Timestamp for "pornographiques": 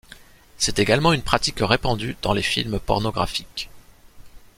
2.79-3.69